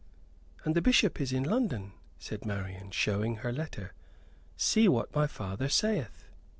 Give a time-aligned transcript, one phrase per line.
[0.63, 3.93] "And the Bishop is in London," said Marian, showing her letter.
[4.57, 6.23] "See what my father saith."